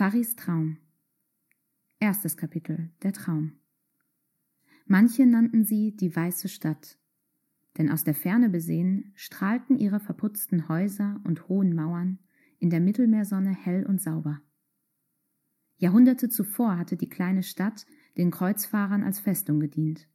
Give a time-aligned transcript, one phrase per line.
[0.00, 0.78] Faris Traum.
[1.98, 3.58] Erstes Kapitel Der Traum.
[4.86, 6.98] Manche nannten sie die weiße Stadt,
[7.76, 12.18] denn aus der Ferne besehen strahlten ihre verputzten Häuser und hohen Mauern
[12.58, 14.40] in der Mittelmeersonne hell und sauber.
[15.76, 17.84] Jahrhunderte zuvor hatte die kleine Stadt
[18.16, 20.08] den Kreuzfahrern als Festung gedient.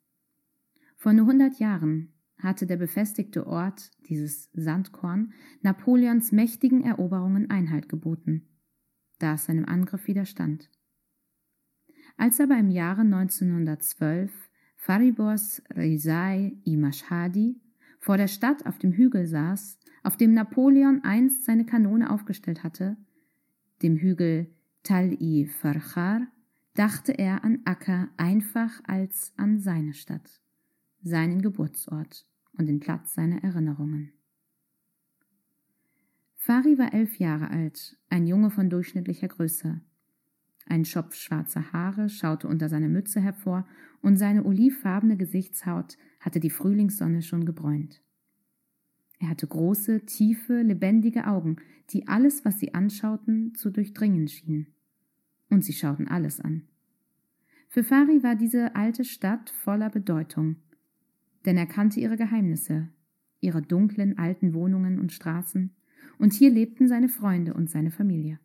[0.96, 8.48] Vor nur hundert Jahren hatte der befestigte Ort, dieses Sandkorn, Napoleons mächtigen Eroberungen Einhalt geboten,
[9.20, 10.70] da es seinem Angriff widerstand.
[12.18, 14.32] Als aber im Jahre 1912
[14.78, 17.59] Faribos Rezai i Mashhadi
[18.00, 22.97] vor der Stadt auf dem Hügel saß, auf dem Napoleon einst seine Kanone aufgestellt hatte,
[23.82, 26.28] dem Hügel Tal-i Farchar,
[26.75, 30.42] dachte er an Akka einfach als an seine Stadt,
[31.01, 34.14] seinen Geburtsort und den Platz seiner Erinnerungen.
[36.45, 39.81] Fari war elf Jahre alt, ein Junge von durchschnittlicher Größe.
[40.68, 43.68] Ein Schopf schwarzer Haare schaute unter seiner Mütze hervor
[44.04, 48.00] und seine olivfarbene Gesichtshaut hatte die Frühlingssonne schon gebräunt.
[49.18, 51.56] Er hatte große, tiefe, lebendige Augen,
[51.90, 54.68] die alles, was sie anschauten, zu durchdringen schienen.
[55.50, 56.68] Und sie schauten alles an.
[57.70, 60.58] Für Fari war diese alte Stadt voller Bedeutung,
[61.44, 62.90] denn er kannte ihre Geheimnisse,
[63.40, 65.72] ihre dunklen alten Wohnungen und Straßen,
[66.20, 68.40] und hier lebten seine Freunde und seine Familie.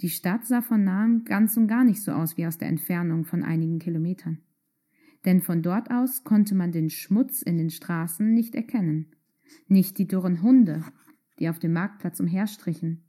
[0.00, 3.24] Die Stadt sah von nahem ganz und gar nicht so aus wie aus der Entfernung
[3.24, 4.38] von einigen Kilometern.
[5.24, 9.14] Denn von dort aus konnte man den Schmutz in den Straßen nicht erkennen,
[9.68, 10.84] nicht die dürren Hunde,
[11.38, 13.04] die auf dem Marktplatz umherstrichen,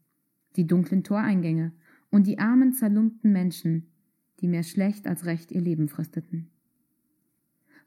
[0.58, 1.72] die dunklen Toreingänge
[2.10, 3.88] und die armen, zerlumpten Menschen,
[4.42, 6.50] die mehr schlecht als recht ihr Leben fristeten.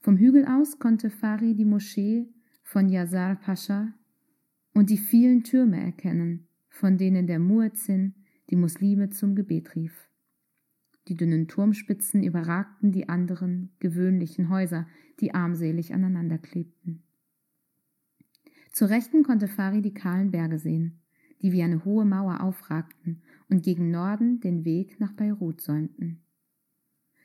[0.01, 2.29] Vom Hügel aus konnte Fari die Moschee
[2.63, 3.93] von Yazar Pascha
[4.75, 8.15] und die vielen Türme erkennen, von denen der Muezzin
[8.51, 10.11] die Muslime zum Gebet rief.
[11.09, 14.87] Die dünnen Turmspitzen überragten die anderen gewöhnlichen Häuser,
[15.21, 17.03] die armselig aneinander klebten.
[18.73, 21.01] Zur Rechten konnte Fari die kahlen Berge sehen,
[21.43, 26.25] die wie eine hohe Mauer aufragten und gegen Norden den Weg nach Beirut säumten.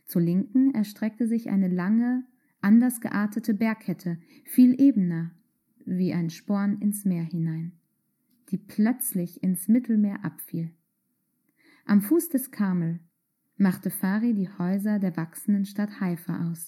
[0.06, 2.26] Zur Linken erstreckte sich eine lange,
[2.62, 5.31] anders geartete Bergkette, viel ebener,
[5.90, 7.74] wie ein Sporn ins Meer hinein,
[8.50, 10.72] die plötzlich ins Mittelmeer abfiel.
[11.86, 13.00] Am Fuß des Karmel
[13.58, 16.68] machte Fari die Häuser der wachsenden Stadt Haifa aus.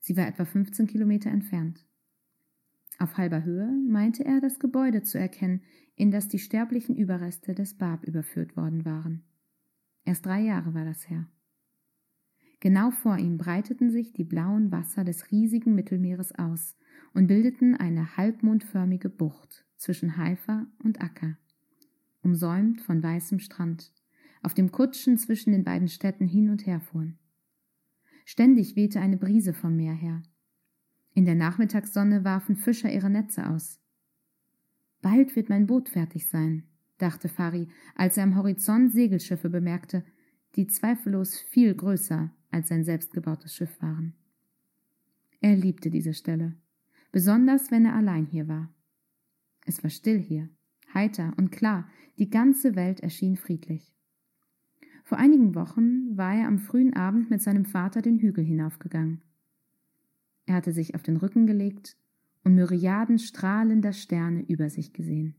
[0.00, 1.84] Sie war etwa 15 Kilometer entfernt.
[2.98, 5.62] Auf halber Höhe meinte er das Gebäude zu erkennen,
[5.96, 9.24] in das die sterblichen Überreste des Bab überführt worden waren.
[10.04, 11.28] Erst drei Jahre war das her.
[12.60, 16.76] Genau vor ihm breiteten sich die blauen Wasser des riesigen Mittelmeeres aus
[17.14, 21.36] und bildeten eine halbmondförmige Bucht zwischen Haifa und Akka,
[22.22, 23.92] umsäumt von weißem Strand,
[24.42, 27.18] auf dem Kutschen zwischen den beiden Städten hin und her fuhren.
[28.24, 30.22] Ständig wehte eine Brise vom Meer her.
[31.14, 33.80] In der Nachmittagssonne warfen Fischer ihre Netze aus.
[35.00, 36.64] Bald wird mein Boot fertig sein,
[36.98, 40.04] dachte Fari, als er am Horizont Segelschiffe bemerkte,
[40.56, 44.14] die zweifellos viel größer als sein selbstgebautes Schiff waren.
[45.40, 46.56] Er liebte diese Stelle,
[47.12, 48.72] besonders wenn er allein hier war.
[49.66, 50.48] Es war still hier,
[50.94, 51.88] heiter und klar,
[52.18, 53.94] die ganze Welt erschien friedlich.
[55.04, 59.22] Vor einigen Wochen war er am frühen Abend mit seinem Vater den Hügel hinaufgegangen.
[60.46, 61.96] Er hatte sich auf den Rücken gelegt
[62.44, 65.34] und Myriaden strahlender Sterne über sich gesehen.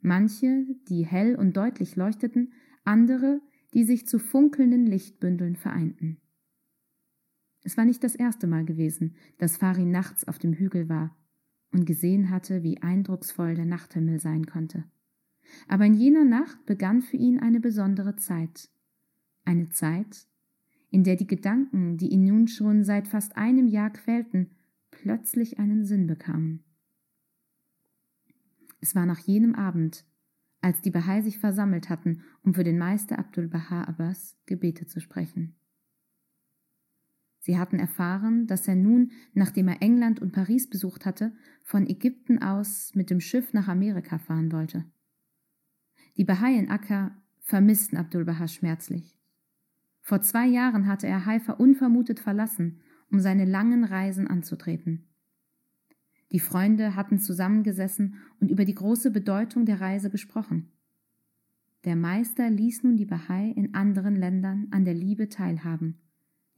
[0.00, 2.52] Manche, die hell und deutlich leuchteten,
[2.84, 3.40] andere,
[3.76, 6.16] die sich zu funkelnden Lichtbündeln vereinten.
[7.62, 11.14] Es war nicht das erste Mal gewesen, dass Fari nachts auf dem Hügel war
[11.72, 14.84] und gesehen hatte, wie eindrucksvoll der Nachthimmel sein konnte.
[15.68, 18.70] Aber in jener Nacht begann für ihn eine besondere Zeit.
[19.44, 20.26] Eine Zeit,
[20.90, 24.52] in der die Gedanken, die ihn nun schon seit fast einem Jahr quälten,
[24.90, 26.64] plötzlich einen Sinn bekamen.
[28.80, 30.06] Es war nach jenem Abend,
[30.60, 35.00] als die Bahai sich versammelt hatten, um für den Meister Abdul Baha Abbas Gebete zu
[35.00, 35.54] sprechen.
[37.38, 41.32] Sie hatten erfahren, dass er nun, nachdem er England und Paris besucht hatte,
[41.62, 44.84] von Ägypten aus mit dem Schiff nach Amerika fahren wollte.
[46.16, 49.16] Die Bahai in Akka vermissten Abdul Baha schmerzlich.
[50.02, 52.80] Vor zwei Jahren hatte er Haifa unvermutet verlassen,
[53.10, 55.06] um seine langen Reisen anzutreten.
[56.32, 60.72] Die Freunde hatten zusammengesessen und über die große Bedeutung der Reise gesprochen.
[61.84, 66.00] Der Meister ließ nun die Bahai in anderen Ländern an der Liebe teilhaben,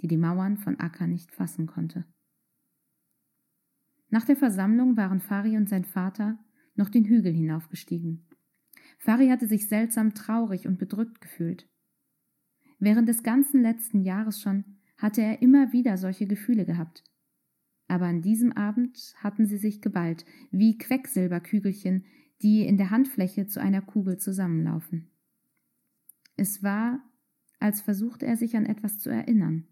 [0.00, 2.06] die die Mauern von Akka nicht fassen konnte.
[4.08, 6.38] Nach der Versammlung waren Fari und sein Vater
[6.76, 8.26] noch den Hügel hinaufgestiegen.
[8.98, 11.68] Fari hatte sich seltsam traurig und bedrückt gefühlt.
[12.78, 14.64] Während des ganzen letzten Jahres schon
[14.96, 17.04] hatte er immer wieder solche Gefühle gehabt.
[17.88, 22.04] Aber an diesem Abend hatten sie sich geballt, wie Quecksilberkügelchen,
[22.42, 25.10] die in der Handfläche zu einer Kugel zusammenlaufen.
[26.36, 27.02] Es war,
[27.58, 29.66] als versuchte er sich an etwas zu erinnern,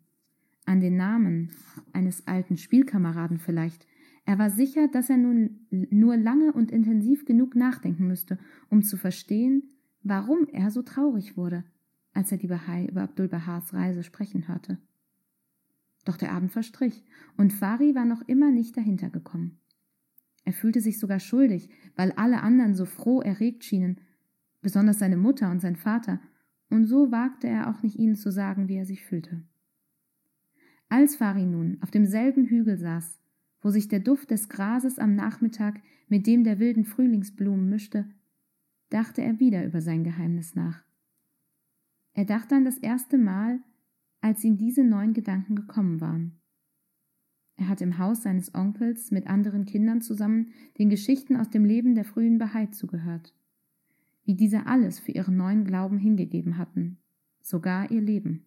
[0.64, 1.52] an den Namen
[1.92, 3.86] eines alten Spielkameraden vielleicht.
[4.24, 8.38] Er war sicher, dass er nun nur lange und intensiv genug nachdenken müsste,
[8.68, 9.70] um zu verstehen,
[10.02, 11.64] warum er so traurig wurde,
[12.12, 14.78] als er die Bahai über Abdul Bahars Reise sprechen hörte.
[16.06, 17.04] Doch der Abend verstrich,
[17.36, 19.58] und Fari war noch immer nicht dahinter gekommen.
[20.44, 24.00] Er fühlte sich sogar schuldig, weil alle anderen so froh erregt schienen,
[24.62, 26.20] besonders seine Mutter und sein Vater,
[26.70, 29.42] und so wagte er auch nicht ihnen zu sagen, wie er sich fühlte.
[30.88, 33.20] Als Fari nun auf demselben Hügel saß,
[33.60, 38.08] wo sich der Duft des Grases am Nachmittag mit dem der wilden Frühlingsblumen mischte,
[38.90, 40.84] dachte er wieder über sein Geheimnis nach.
[42.14, 43.60] Er dachte an das erste Mal,
[44.26, 46.40] als ihm diese neuen Gedanken gekommen waren.
[47.54, 51.94] Er hat im Haus seines Onkels mit anderen Kindern zusammen den Geschichten aus dem Leben
[51.94, 53.36] der frühen Bahai zugehört,
[54.24, 56.98] wie diese alles für ihren neuen Glauben hingegeben hatten,
[57.40, 58.46] sogar ihr Leben.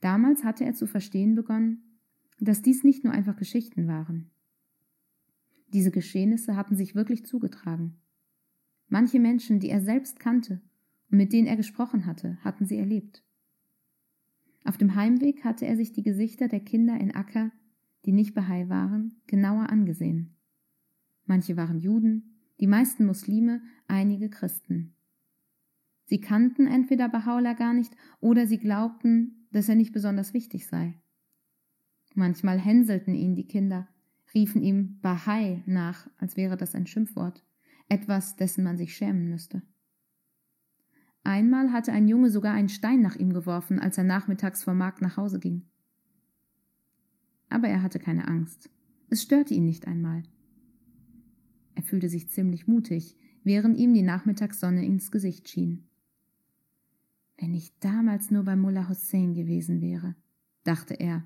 [0.00, 2.00] Damals hatte er zu verstehen begonnen,
[2.40, 4.32] dass dies nicht nur einfach Geschichten waren.
[5.72, 8.00] Diese Geschehnisse hatten sich wirklich zugetragen.
[8.88, 10.60] Manche Menschen, die er selbst kannte
[11.12, 13.22] und mit denen er gesprochen hatte, hatten sie erlebt.
[14.64, 17.52] Auf dem Heimweg hatte er sich die Gesichter der Kinder in Acker
[18.04, 20.36] die nicht Bahai waren, genauer angesehen.
[21.26, 24.94] Manche waren Juden, die meisten Muslime, einige Christen.
[26.06, 30.98] Sie kannten entweder Bahá'u'lláh gar nicht oder sie glaubten, dass er nicht besonders wichtig sei.
[32.14, 33.88] Manchmal hänselten ihn die Kinder,
[34.34, 37.44] riefen ihm Bahai nach, als wäre das ein Schimpfwort,
[37.90, 39.62] etwas, dessen man sich schämen müsste.
[41.28, 45.02] Einmal hatte ein Junge sogar einen Stein nach ihm geworfen, als er nachmittags vom Markt
[45.02, 45.68] nach Hause ging
[47.48, 48.70] aber er hatte keine Angst.
[49.10, 50.22] Es störte ihn nicht einmal.
[51.74, 55.88] Er fühlte sich ziemlich mutig, während ihm die Nachmittagssonne ins Gesicht schien.
[57.38, 60.16] Wenn ich damals nur bei Mullah Hussein gewesen wäre,
[60.64, 61.24] dachte er,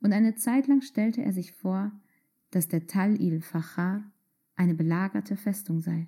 [0.00, 1.92] und eine Zeit lang stellte er sich vor,
[2.50, 4.10] dass der Tal il-Fachar
[4.56, 6.06] eine belagerte Festung sei.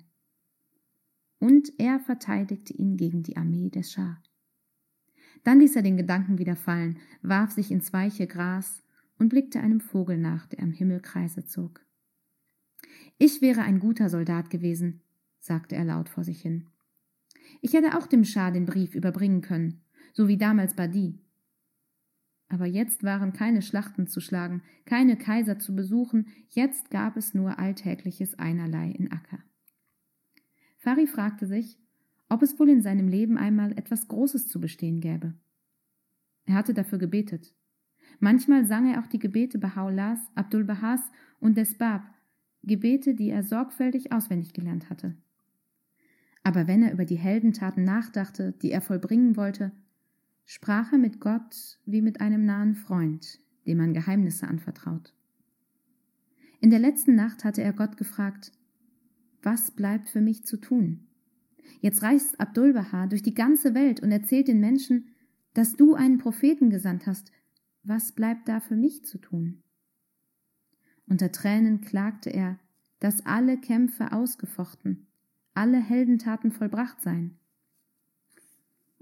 [1.43, 4.17] Und er verteidigte ihn gegen die Armee des Schah.
[5.43, 8.81] Dann ließ er den Gedanken wieder fallen, warf sich ins weiche Gras
[9.19, 11.85] und blickte einem Vogel nach, der am Himmel Kreise zog.
[13.17, 15.01] Ich wäre ein guter Soldat gewesen,
[15.37, 16.67] sagte er laut vor sich hin.
[17.59, 19.81] Ich hätte auch dem Schah den Brief überbringen können,
[20.13, 21.19] so wie damals Badi.
[22.47, 27.59] Aber jetzt waren keine Schlachten zu schlagen, keine Kaiser zu besuchen, jetzt gab es nur
[27.59, 29.43] alltägliches Einerlei in Acker.
[30.83, 31.79] Fari fragte sich,
[32.27, 35.33] ob es wohl in seinem Leben einmal etwas Großes zu bestehen gäbe.
[36.43, 37.55] Er hatte dafür gebetet.
[38.19, 40.99] Manchmal sang er auch die Gebete Baha'u'llahs, Abdul Bahas
[41.39, 42.03] und des Bab,
[42.63, 45.15] Gebete, die er sorgfältig auswendig gelernt hatte.
[46.43, 49.71] Aber wenn er über die Heldentaten nachdachte, die er vollbringen wollte,
[50.43, 55.13] sprach er mit Gott wie mit einem nahen Freund, dem man Geheimnisse anvertraut.
[56.59, 58.51] In der letzten Nacht hatte er Gott gefragt,
[59.43, 61.07] was bleibt für mich zu tun?
[61.81, 65.09] Jetzt reist Abdul Baha durch die ganze Welt und erzählt den Menschen,
[65.53, 67.31] dass du einen Propheten gesandt hast,
[67.83, 69.61] was bleibt da für mich zu tun?
[71.07, 72.59] Unter Tränen klagte er,
[72.99, 75.07] dass alle Kämpfe ausgefochten,
[75.53, 77.37] alle Heldentaten vollbracht seien.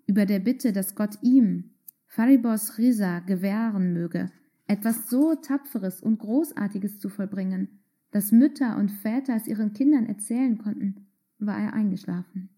[0.07, 1.75] Über der Bitte, dass Gott ihm,
[2.07, 4.31] Faribos Risa, gewähren möge,
[4.67, 7.80] etwas so Tapferes und Großartiges zu vollbringen,
[8.11, 11.07] dass Mütter und Väter es ihren Kindern erzählen konnten,
[11.39, 12.49] war er eingeschlafen.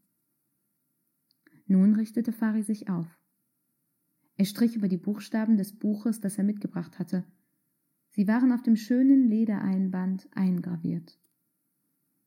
[1.68, 3.08] Nun richtete Fari sich auf.
[4.36, 7.24] Er strich über die Buchstaben des Buches, das er mitgebracht hatte.
[8.10, 11.20] Sie waren auf dem schönen Ledereinband eingraviert.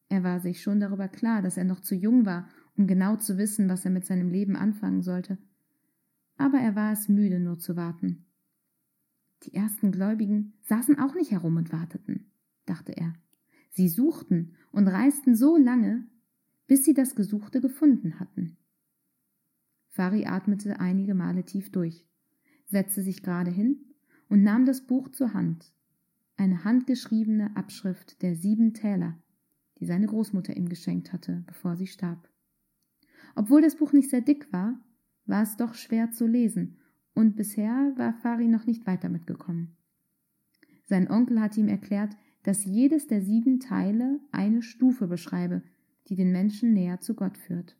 [0.08, 3.38] Er war sich schon darüber klar, dass er noch zu jung war, um genau zu
[3.38, 5.38] wissen, was er mit seinem Leben anfangen sollte.
[6.36, 8.24] Aber er war es müde, nur zu warten.
[9.42, 12.30] Die ersten Gläubigen saßen auch nicht herum und warteten,
[12.66, 13.14] dachte er.
[13.70, 16.06] Sie suchten und reisten so lange,
[16.66, 18.56] bis sie das Gesuchte gefunden hatten.
[19.88, 22.06] Fari atmete einige Male tief durch,
[22.66, 23.80] setzte sich gerade hin
[24.28, 25.72] und nahm das Buch zur Hand,
[26.36, 29.18] eine handgeschriebene Abschrift der sieben Täler,
[29.78, 32.28] die seine Großmutter ihm geschenkt hatte, bevor sie starb.
[33.34, 34.78] Obwohl das Buch nicht sehr dick war,
[35.26, 36.78] war es doch schwer zu lesen,
[37.14, 39.76] und bisher war Fari noch nicht weiter mitgekommen.
[40.84, 42.14] Sein Onkel hatte ihm erklärt,
[42.46, 45.62] dass jedes der sieben Teile eine Stufe beschreibe,
[46.06, 47.74] die den Menschen näher zu Gott führt.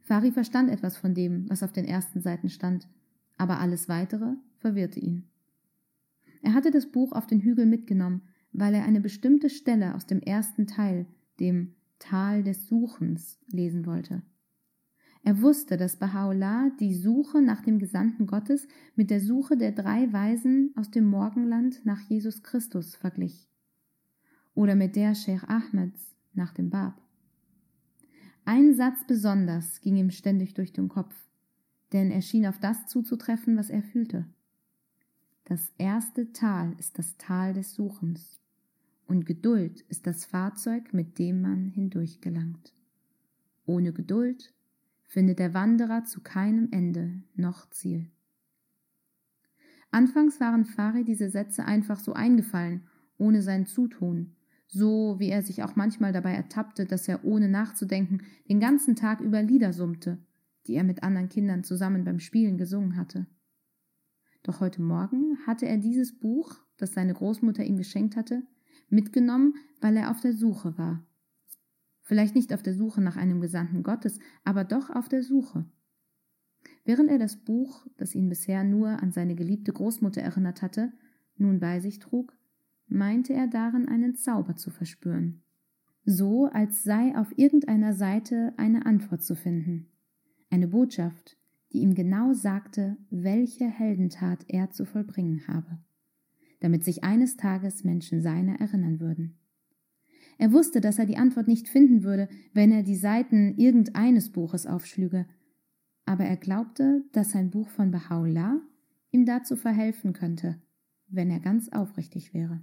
[0.00, 2.88] Fari verstand etwas von dem, was auf den ersten Seiten stand,
[3.36, 5.28] aber alles weitere verwirrte ihn.
[6.42, 10.20] Er hatte das Buch auf den Hügel mitgenommen, weil er eine bestimmte Stelle aus dem
[10.20, 11.06] ersten Teil,
[11.38, 14.22] dem Tal des Suchens, lesen wollte.
[15.28, 18.66] Er wusste, dass Baha'u'llah die Suche nach dem Gesandten Gottes
[18.96, 23.46] mit der Suche der drei Weisen aus dem Morgenland nach Jesus Christus verglich.
[24.54, 26.98] Oder mit der Sheikh Ahmeds nach dem Bab.
[28.46, 31.14] Ein Satz besonders ging ihm ständig durch den Kopf,
[31.92, 34.24] denn er schien auf das zuzutreffen, was er fühlte.
[35.44, 38.40] Das erste Tal ist das Tal des Suchens,
[39.06, 42.72] und Geduld ist das Fahrzeug, mit dem man hindurchgelangt.
[43.66, 44.54] Ohne Geduld
[45.08, 48.10] findet der Wanderer zu keinem Ende noch Ziel.
[49.90, 52.86] Anfangs waren Fari diese Sätze einfach so eingefallen,
[53.16, 54.36] ohne sein Zutun,
[54.66, 59.20] so wie er sich auch manchmal dabei ertappte, dass er ohne nachzudenken den ganzen Tag
[59.20, 60.18] über Lieder summte,
[60.66, 63.26] die er mit anderen Kindern zusammen beim Spielen gesungen hatte.
[64.42, 68.42] Doch heute Morgen hatte er dieses Buch, das seine Großmutter ihm geschenkt hatte,
[68.90, 71.02] mitgenommen, weil er auf der Suche war
[72.08, 75.66] Vielleicht nicht auf der Suche nach einem Gesandten Gottes, aber doch auf der Suche.
[76.86, 80.90] Während er das Buch, das ihn bisher nur an seine geliebte Großmutter erinnert hatte,
[81.36, 82.34] nun bei sich trug,
[82.86, 85.42] meinte er darin einen Zauber zu verspüren.
[86.02, 89.90] So, als sei auf irgendeiner Seite eine Antwort zu finden.
[90.48, 91.36] Eine Botschaft,
[91.74, 95.78] die ihm genau sagte, welche Heldentat er zu vollbringen habe,
[96.60, 99.37] damit sich eines Tages Menschen seiner erinnern würden.
[100.38, 104.66] Er wusste, dass er die Antwort nicht finden würde, wenn er die Seiten irgendeines Buches
[104.66, 105.26] aufschlüge,
[106.04, 108.60] aber er glaubte, dass sein Buch von Baha'u'llah
[109.10, 110.62] ihm dazu verhelfen könnte,
[111.08, 112.62] wenn er ganz aufrichtig wäre.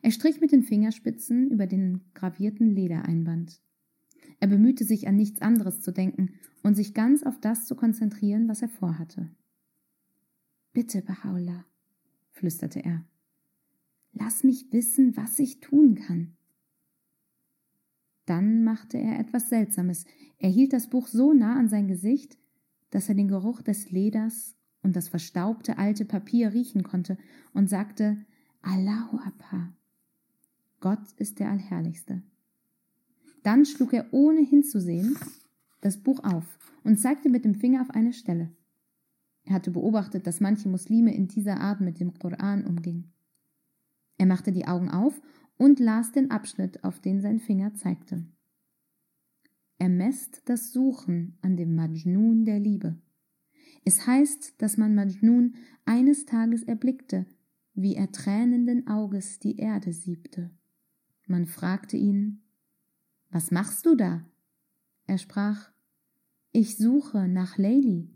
[0.00, 3.60] Er strich mit den Fingerspitzen über den gravierten Ledereinband.
[4.38, 6.30] Er bemühte sich an nichts anderes zu denken
[6.62, 9.28] und sich ganz auf das zu konzentrieren, was er vorhatte.
[10.72, 11.64] Bitte, Baha'u'llah,
[12.30, 13.04] flüsterte er,
[14.12, 16.36] lass mich wissen, was ich tun kann.
[18.30, 20.04] Dann machte er etwas Seltsames.
[20.38, 22.38] Er hielt das Buch so nah an sein Gesicht,
[22.90, 27.18] dass er den Geruch des Leders und das verstaubte alte Papier riechen konnte
[27.54, 28.24] und sagte
[28.62, 29.74] Allahu Akbar.
[30.78, 32.22] Gott ist der Allherrlichste.
[33.42, 35.18] Dann schlug er ohne hinzusehen
[35.80, 38.52] das Buch auf und zeigte mit dem Finger auf eine Stelle.
[39.42, 43.12] Er hatte beobachtet, dass manche Muslime in dieser Art mit dem Koran umgingen.
[44.18, 45.20] Er machte die Augen auf
[45.60, 48.24] und las den Abschnitt, auf den sein Finger zeigte.
[49.76, 52.98] Er messt das Suchen an dem Majnun der Liebe.
[53.84, 57.26] Es heißt, dass man Majnun eines Tages erblickte,
[57.74, 60.50] wie er tränenden Auges die Erde siebte.
[61.26, 62.40] Man fragte ihn,
[63.28, 64.24] Was machst du da?
[65.04, 65.70] Er sprach,
[66.52, 68.08] Ich suche nach Leili.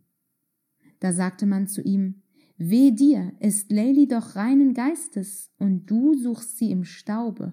[0.99, 2.23] Da sagte man zu ihm,
[2.57, 7.53] Weh dir, ist Leili doch reinen Geistes, und du suchst sie im Staube.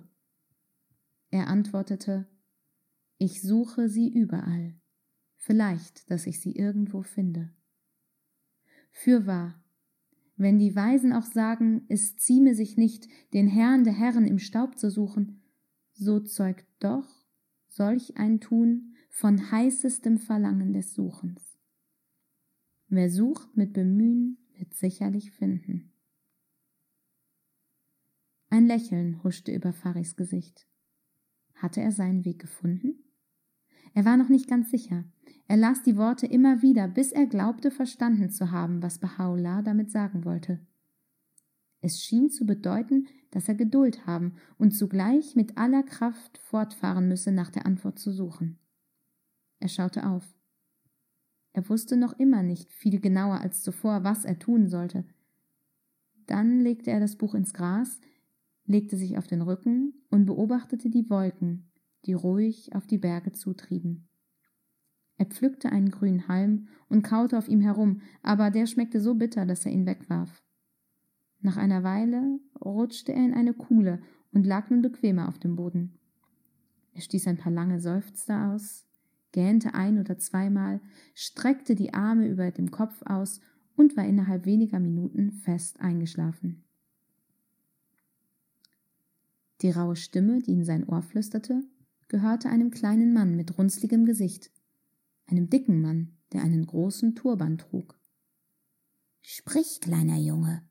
[1.32, 2.28] Er antwortete,
[3.18, 4.80] Ich suche sie überall,
[5.38, 7.52] vielleicht, dass ich sie irgendwo finde.
[8.92, 9.64] Fürwahr,
[10.36, 14.78] wenn die Weisen auch sagen, es zieme sich nicht, den Herrn der Herren im Staub
[14.78, 15.42] zu suchen,
[15.94, 17.08] so zeugt doch
[17.68, 21.58] solch ein Tun von heißestem Verlangen des Suchens.
[22.88, 25.92] Wer sucht mit Bemühen, wird sicherlich finden.
[28.50, 30.68] Ein Lächeln huschte über Faris Gesicht.
[31.56, 33.04] Hatte er seinen Weg gefunden?
[33.94, 35.04] Er war noch nicht ganz sicher.
[35.48, 39.92] Er las die Worte immer wieder, bis er glaubte verstanden zu haben, was Baha'u'llah damit
[39.92, 40.60] sagen wollte.
[41.82, 47.32] Es schien zu bedeuten, dass er Geduld haben und zugleich mit aller Kraft fortfahren müsse,
[47.32, 48.60] nach der Antwort zu suchen.
[49.60, 50.36] Er schaute auf.
[51.54, 55.06] Er wusste noch immer nicht viel genauer als zuvor, was er tun sollte.
[56.28, 58.00] Dann legte er das Buch ins Gras,
[58.66, 61.70] legte sich auf den Rücken und beobachtete die Wolken,
[62.06, 64.08] die ruhig auf die Berge zutrieben.
[65.18, 69.46] Er pflückte einen grünen Halm und kaute auf ihm herum, aber der schmeckte so bitter,
[69.46, 70.42] dass er ihn wegwarf.
[71.42, 76.00] Nach einer Weile rutschte er in eine Kuhle und lag nun bequemer auf dem Boden.
[76.94, 78.86] Er stieß ein paar lange Seufzer aus,
[79.32, 80.82] gähnte ein oder zweimal,
[81.14, 83.40] streckte die Arme über dem Kopf aus
[83.76, 86.64] und war innerhalb weniger Minuten fest eingeschlafen.
[89.62, 91.64] Die raue Stimme, die in sein Ohr flüsterte,
[92.08, 94.52] gehörte einem kleinen Mann mit runzligem Gesicht,
[95.28, 97.98] einem dicken Mann, der einen großen Turban trug.
[99.22, 100.64] Sprich, kleiner Junge,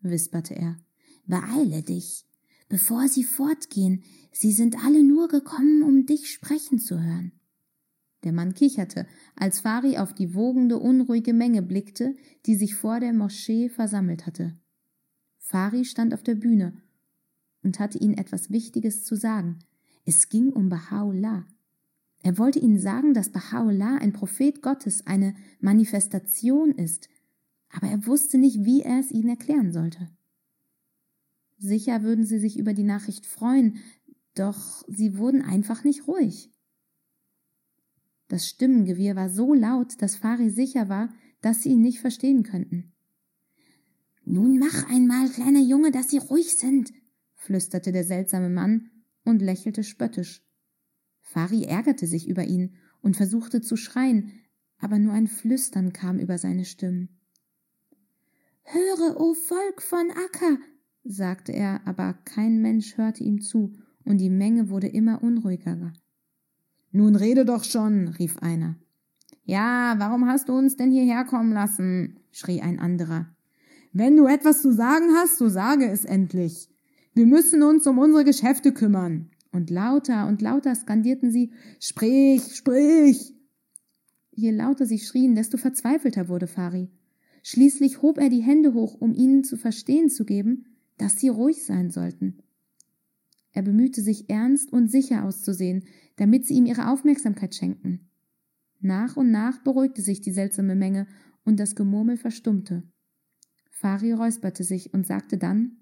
[0.00, 0.76] wisperte er,
[1.24, 2.26] beeile dich,
[2.68, 4.02] bevor sie fortgehen.
[4.32, 7.32] Sie sind alle nur gekommen, um dich sprechen zu hören.
[8.24, 9.06] Der Mann kicherte,
[9.36, 14.56] als Fari auf die wogende, unruhige Menge blickte, die sich vor der Moschee versammelt hatte.
[15.38, 16.72] Fari stand auf der Bühne
[17.62, 19.60] und hatte ihnen etwas Wichtiges zu sagen.
[20.04, 21.44] Es ging um Baha'u'llah.
[22.22, 27.08] Er wollte ihnen sagen, dass Baha'u'llah ein Prophet Gottes, eine Manifestation ist,
[27.70, 30.08] aber er wusste nicht, wie er es ihnen erklären sollte.
[31.58, 33.78] Sicher würden sie sich über die Nachricht freuen,
[34.34, 36.50] doch sie wurden einfach nicht ruhig.
[38.28, 42.92] Das Stimmengewirr war so laut, dass Fari sicher war, dass sie ihn nicht verstehen könnten.
[44.24, 46.92] Nun mach einmal, kleiner Junge, dass sie ruhig sind,
[47.34, 48.90] flüsterte der seltsame Mann
[49.24, 50.44] und lächelte spöttisch.
[51.20, 54.32] Fari ärgerte sich über ihn und versuchte zu schreien,
[54.78, 57.20] aber nur ein Flüstern kam über seine Stimmen.
[58.64, 60.58] Höre, o Volk von Akka,
[61.04, 65.92] sagte er, aber kein Mensch hörte ihm zu, und die Menge wurde immer unruhiger.
[66.96, 68.76] Nun rede doch schon, rief einer.
[69.44, 72.20] Ja, warum hast du uns denn hierher kommen lassen?
[72.32, 73.26] schrie ein anderer.
[73.92, 76.70] Wenn du etwas zu sagen hast, so sage es endlich.
[77.12, 79.28] Wir müssen uns um unsere Geschäfte kümmern.
[79.52, 83.34] Und lauter und lauter skandierten sie Sprich, sprich.
[84.30, 86.88] Je lauter sie schrien, desto verzweifelter wurde Fari.
[87.42, 90.64] Schließlich hob er die Hände hoch, um ihnen zu verstehen zu geben,
[90.96, 92.38] dass sie ruhig sein sollten.
[93.56, 95.84] Er bemühte sich ernst und sicher auszusehen,
[96.16, 98.10] damit sie ihm ihre Aufmerksamkeit schenkten.
[98.80, 101.06] Nach und nach beruhigte sich die seltsame Menge
[101.42, 102.82] und das Gemurmel verstummte.
[103.70, 105.78] Fari räusperte sich und sagte dann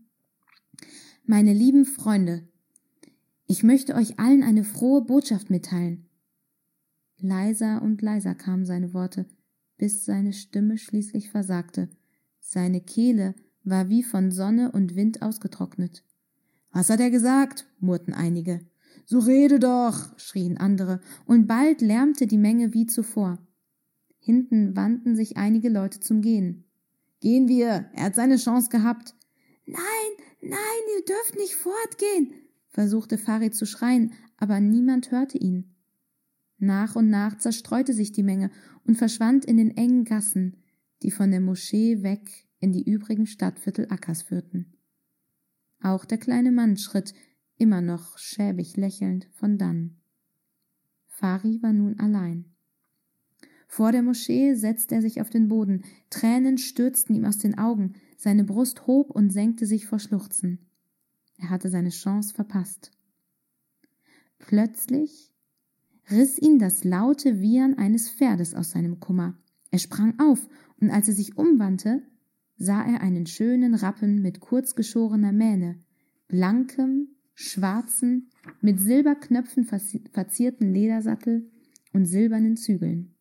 [1.25, 2.47] Meine lieben Freunde,
[3.49, 6.09] ich möchte euch allen eine frohe Botschaft mitteilen.
[7.19, 9.27] Leiser und leiser kamen seine Worte,
[9.79, 11.91] bis seine Stimme schließlich versagte.
[12.39, 16.05] Seine Kehle war wie von Sonne und Wind ausgetrocknet.
[16.75, 17.67] Was hat er gesagt?
[17.79, 18.61] murrten einige.
[19.07, 23.39] So rede doch, schrien andere, und bald lärmte die Menge wie zuvor.
[24.19, 26.65] Hinten wandten sich einige Leute zum Gehen.
[27.21, 29.15] Gehen wir, er hat seine Chance gehabt.
[29.67, 29.79] Nein,
[30.41, 30.59] nein,
[30.97, 32.35] ihr dürft nicht fortgehen,
[32.71, 35.77] versuchte Farid zu schreien, aber niemand hörte ihn.
[36.59, 38.51] Nach und nach zerstreute sich die Menge
[38.85, 40.57] und verschwand in den engen Gassen,
[41.03, 44.74] die von der Moschee weg in die übrigen Stadtviertel Akkas führten.
[45.85, 47.13] Auch der kleine Mann schritt,
[47.59, 49.99] immer noch schäbig lächelnd, von dann.
[51.09, 52.47] Fari war nun allein.
[53.69, 57.97] Vor der Moschee setzte er sich auf den Boden, Tränen stürzten ihm aus den Augen,
[58.17, 60.59] seine Brust hob und senkte sich vor Schluchzen.
[61.37, 62.91] Er hatte seine Chance verpasst.
[64.39, 65.35] Plötzlich
[66.11, 69.37] riss ihn das laute Wiehern eines Pferdes aus seinem Kummer.
[69.71, 70.49] Er sprang auf,
[70.81, 72.03] und als er sich umwandte,
[72.57, 75.83] sah er einen schönen Rappen mit kurzgeschorener Mähne,
[76.29, 81.51] blankem, schwarzen, mit Silberknöpfen verzierten Ledersattel
[81.93, 83.15] und silbernen Zügeln.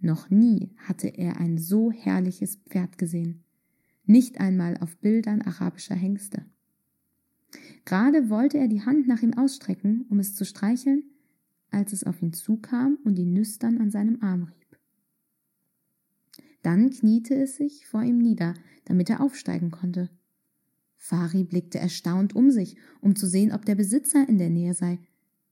[0.00, 3.44] Noch nie hatte er ein so herrliches Pferd gesehen,
[4.04, 6.44] nicht einmal auf Bildern arabischer Hengste.
[7.84, 11.04] Gerade wollte er die Hand nach ihm ausstrecken, um es zu streicheln,
[11.70, 14.57] als es auf ihn zukam und ihn nüstern an seinem Arm rieb.
[16.68, 18.52] Dann kniete es sich vor ihm nieder,
[18.84, 20.10] damit er aufsteigen konnte.
[20.98, 24.98] Fari blickte erstaunt um sich, um zu sehen, ob der Besitzer in der Nähe sei,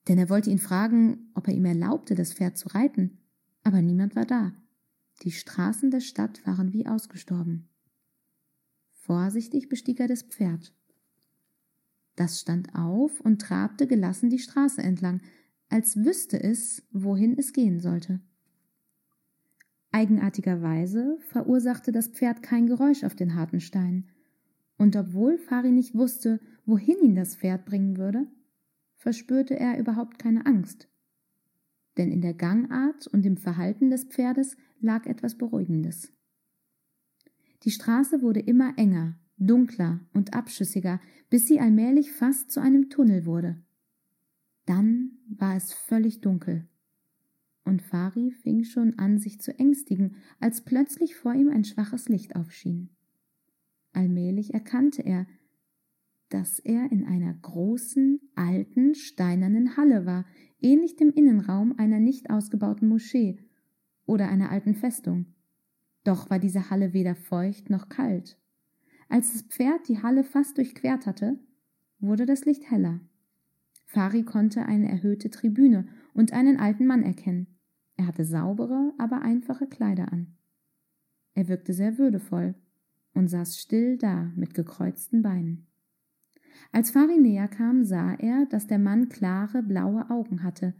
[0.08, 3.16] denn er wollte ihn fragen, ob er ihm erlaubte, das Pferd zu reiten,
[3.62, 4.52] aber niemand war da.
[5.22, 7.70] Die Straßen der Stadt waren wie ausgestorben.
[8.92, 10.74] Vorsichtig bestieg er das Pferd.
[12.16, 15.22] Das stand auf und trabte gelassen die Straße entlang,
[15.70, 18.20] als wüsste es, wohin es gehen sollte.
[19.96, 24.10] Eigenartigerweise verursachte das Pferd kein Geräusch auf den harten Steinen,
[24.76, 28.26] und obwohl Fari nicht wusste, wohin ihn das Pferd bringen würde,
[28.96, 30.86] verspürte er überhaupt keine Angst.
[31.96, 36.12] Denn in der Gangart und im Verhalten des Pferdes lag etwas Beruhigendes.
[37.62, 43.24] Die Straße wurde immer enger, dunkler und abschüssiger, bis sie allmählich fast zu einem Tunnel
[43.24, 43.64] wurde.
[44.66, 46.68] Dann war es völlig dunkel.
[47.66, 52.36] Und Fari fing schon an, sich zu ängstigen, als plötzlich vor ihm ein schwaches Licht
[52.36, 52.90] aufschien.
[53.92, 55.26] Allmählich erkannte er,
[56.28, 60.26] dass er in einer großen, alten, steinernen Halle war,
[60.60, 63.40] ähnlich dem Innenraum einer nicht ausgebauten Moschee
[64.06, 65.26] oder einer alten Festung.
[66.04, 68.38] Doch war diese Halle weder feucht noch kalt.
[69.08, 71.40] Als das Pferd die Halle fast durchquert hatte,
[71.98, 73.00] wurde das Licht heller.
[73.86, 77.55] Fari konnte eine erhöhte Tribüne und einen alten Mann erkennen.
[77.96, 80.36] Er hatte saubere, aber einfache Kleider an.
[81.34, 82.54] Er wirkte sehr würdevoll
[83.14, 85.66] und saß still da mit gekreuzten Beinen.
[86.72, 90.74] Als Fari näher kam, sah er, dass der Mann klare, blaue Augen hatte,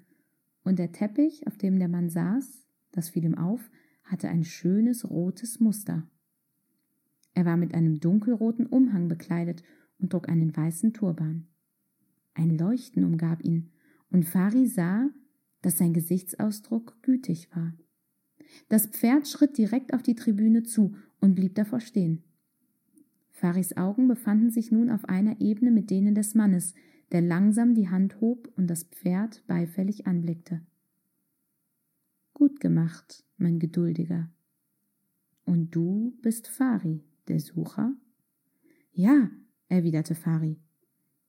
[0.65, 3.71] und der Teppich, auf dem der Mann saß, das fiel ihm auf,
[4.03, 6.03] hatte ein schönes rotes Muster.
[7.35, 9.63] Er war mit einem dunkelroten Umhang bekleidet
[9.99, 11.47] und trug einen weißen Turban.
[12.35, 13.71] Ein Leuchten umgab ihn,
[14.11, 15.09] und Fari sah,
[15.67, 17.75] dass sein Gesichtsausdruck gütig war.
[18.69, 22.23] Das Pferd schritt direkt auf die Tribüne zu und blieb davor stehen.
[23.31, 26.73] Faris Augen befanden sich nun auf einer Ebene mit denen des Mannes,
[27.11, 30.65] der langsam die Hand hob und das Pferd beifällig anblickte.
[32.33, 34.31] Gut gemacht, mein Geduldiger.
[35.45, 37.93] Und du bist Fari, der Sucher?
[38.93, 39.33] Ja,
[39.69, 40.61] erwiderte Fari.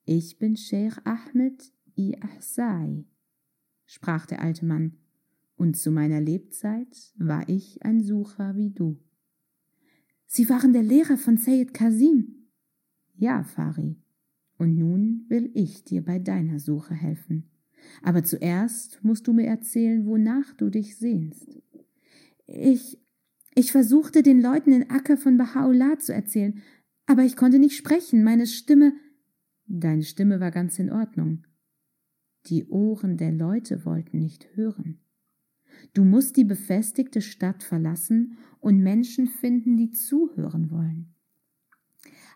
[0.05, 3.07] Ich bin Sheikh Ahmed i Ahsai,
[3.87, 4.93] sprach der alte Mann,
[5.55, 8.99] und zu meiner Lebzeit war ich ein Sucher wie du.
[10.27, 12.49] Sie waren der Lehrer von Sayyid Kasim.
[13.15, 13.97] Ja, Fari.
[14.59, 17.49] Und nun will ich dir bei deiner Suche helfen.
[18.03, 21.59] Aber zuerst musst du mir erzählen, wonach du dich sehnst.
[22.45, 22.99] Ich,
[23.55, 26.61] ich versuchte den Leuten in Acker von Baha'u'llah zu erzählen,
[27.07, 28.93] aber ich konnte nicht sprechen, meine Stimme
[29.67, 31.45] Deine Stimme war ganz in Ordnung.
[32.47, 34.99] Die Ohren der Leute wollten nicht hören.
[35.93, 41.13] Du musst die befestigte Stadt verlassen und Menschen finden, die zuhören wollen.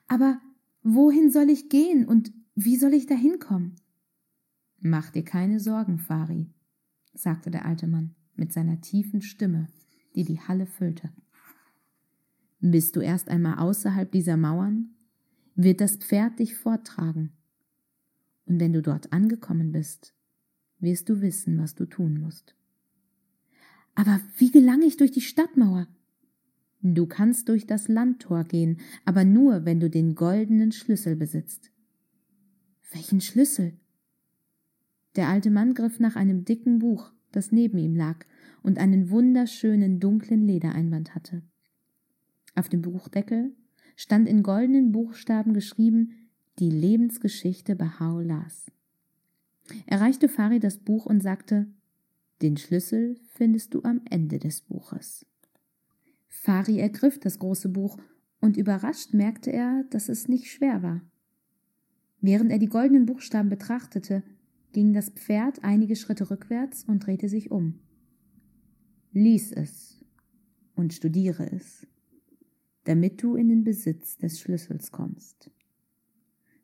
[0.08, 0.40] Aber
[0.84, 3.76] wohin soll ich gehen und wie soll ich dahin kommen?
[4.80, 6.50] Mach dir keine Sorgen, Fari,
[7.14, 9.68] sagte der alte Mann mit seiner tiefen Stimme,
[10.16, 11.12] die die Halle füllte.
[12.60, 14.96] Bist du erst einmal außerhalb dieser Mauern,
[15.56, 17.32] wird das Pferd dich forttragen.
[18.46, 20.14] Und wenn du dort angekommen bist,
[20.80, 22.56] wirst du wissen, was du tun musst.
[23.96, 25.88] Aber wie gelange ich durch die Stadtmauer?
[26.82, 31.72] Du kannst durch das Landtor gehen, aber nur, wenn du den goldenen Schlüssel besitzt.
[32.92, 33.74] Welchen Schlüssel?
[35.16, 38.26] Der alte Mann griff nach einem dicken Buch, das neben ihm lag
[38.64, 41.44] und einen wunderschönen dunklen Ledereinband hatte.
[42.56, 43.56] Auf dem Buchdeckel
[43.96, 48.72] stand in goldenen Buchstaben geschrieben die Lebensgeschichte Baha'u'llahs.
[49.86, 51.68] Er reichte Farid das Buch und sagte,
[52.42, 55.26] den Schlüssel findest du am Ende des Buches.
[56.28, 57.98] Fari ergriff das große Buch
[58.40, 61.02] und überrascht merkte er, dass es nicht schwer war.
[62.20, 64.24] Während er die goldenen Buchstaben betrachtete,
[64.74, 67.80] ging das Pferd einige Schritte rückwärts und drehte sich um.
[69.12, 70.04] Lies es
[70.76, 71.88] und studiere es
[72.84, 75.52] damit du in den Besitz des Schlüssels kommst.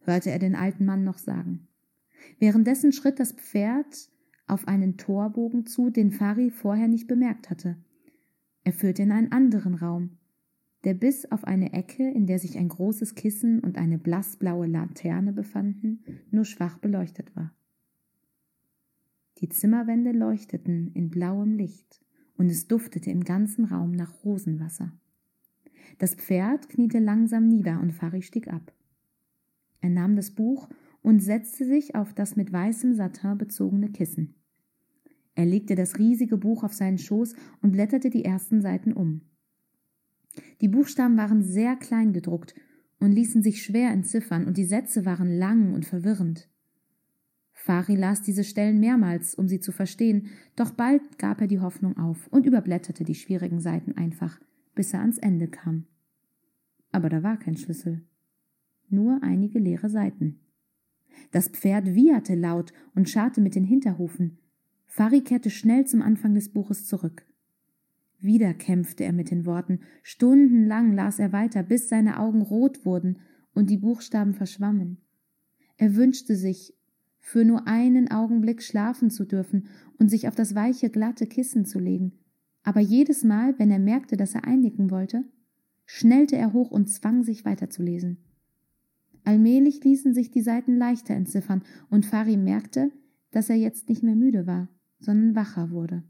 [0.08, 1.68] Hörte er den alten Mann noch sagen.
[2.40, 4.10] Währenddessen schritt das Pferd
[4.48, 7.76] auf einen Torbogen zu, den Fari vorher nicht bemerkt hatte.
[8.64, 10.12] Er führte in einen anderen Raum,
[10.86, 15.34] der bis auf eine Ecke, in der sich ein großes Kissen und eine blassblaue Laterne
[15.34, 17.54] befanden, nur schwach beleuchtet war.
[19.40, 22.02] Die Zimmerwände leuchteten in blauem Licht,
[22.38, 24.94] und es duftete im ganzen Raum nach Rosenwasser.
[25.98, 28.72] Das Pferd kniete langsam nieder und Fari stieg ab.
[29.82, 30.70] Er nahm das Buch
[31.02, 34.36] und setzte sich auf das mit weißem Satin bezogene Kissen.
[35.36, 39.22] Er legte das riesige Buch auf seinen Schoß und blätterte die ersten Seiten um.
[40.62, 42.56] Die Buchstaben waren sehr klein gedruckt
[43.00, 46.50] und ließen sich schwer entziffern, und die Sätze waren lang und verwirrend.
[47.54, 51.98] Fari las diese Stellen mehrmals, um sie zu verstehen, doch bald gab er die Hoffnung
[51.98, 54.40] auf und überblätterte die schwierigen Seiten einfach,
[54.74, 55.86] bis er ans Ende kam.
[56.92, 58.04] Aber da war kein Schlüssel.
[58.90, 60.40] Nur einige leere Seiten.
[61.32, 64.38] Das Pferd wieherte laut und scharrte mit den Hinterhufen.
[64.86, 67.26] Fari kehrte schnell zum Anfang des Buches zurück.
[68.20, 73.20] Wieder kämpfte er mit den Worten, stundenlang las er weiter, bis seine Augen rot wurden
[73.54, 74.98] und die Buchstaben verschwammen.
[75.78, 76.74] Er wünschte sich,
[77.20, 79.68] für nur einen Augenblick schlafen zu dürfen
[80.00, 82.14] und sich auf das weiche, glatte Kissen zu legen,
[82.64, 85.24] aber jedes Mal, wenn er merkte, dass er einnicken wollte,
[85.86, 88.18] schnellte er hoch und zwang sich weiterzulesen.
[89.28, 92.94] Allmählich ließen sich die Seiten leichter entziffern, und Fari merkte,
[93.32, 96.06] dass er jetzt nicht mehr müde war, sondern wacher wurde.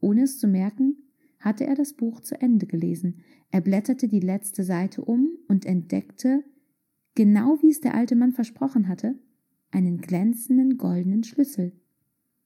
[0.00, 0.96] Ohne es zu merken,
[1.38, 3.20] hatte er das Buch zu Ende gelesen.
[3.52, 6.42] Er blätterte die letzte Seite um und entdeckte,
[7.14, 9.14] genau wie es der alte Mann versprochen hatte,
[9.70, 11.70] einen glänzenden goldenen Schlüssel,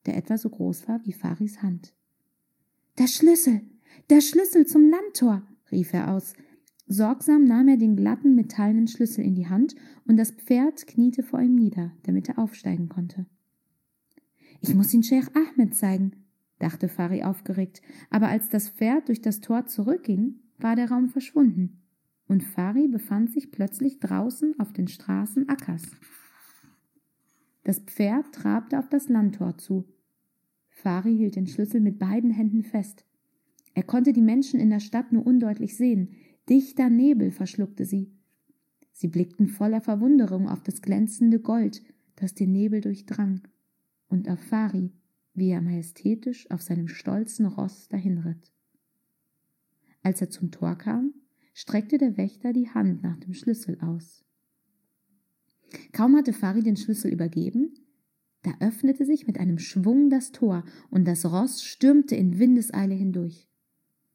[0.05, 1.95] der etwa so groß war wie Faris Hand.
[2.99, 3.63] Der Schlüssel,
[4.11, 6.35] der Schlüssel zum Landtor, rief er aus.
[6.87, 9.75] Sorgsam nahm er den glatten metallenen Schlüssel in die Hand,
[10.07, 13.27] und das Pferd kniete vor ihm nieder, damit er aufsteigen konnte.
[14.61, 16.13] Ich muss ihn Sheikh Ahmed zeigen,
[16.59, 21.83] dachte Fari aufgeregt, aber als das Pferd durch das Tor zurückging, war der Raum verschwunden,
[22.29, 25.83] und Fari befand sich plötzlich draußen auf den Straßen Ackers.
[27.65, 29.85] Das Pferd trabte auf das Landtor zu.
[30.69, 33.07] Fari hielt den Schlüssel mit beiden Händen fest.
[33.75, 36.17] Er konnte die Menschen in der Stadt nur undeutlich sehen.
[36.49, 38.13] Dichter Nebel verschluckte sie.
[38.93, 41.83] Sie blickten voller Verwunderung auf das glänzende Gold,
[42.17, 43.41] das den Nebel durchdrang,
[44.09, 44.93] und auf Fari,
[45.33, 48.53] wie er majestätisch auf seinem stolzen Ross dahinritt.
[50.03, 51.15] Als er zum Tor kam,
[51.55, 54.25] streckte der Wächter die Hand nach dem Schlüssel aus.
[55.93, 57.75] Kaum hatte Fari den Schlüssel übergeben,
[58.43, 63.49] da öffnete sich mit einem Schwung das Tor und das Ross stürmte in Windeseile hindurch.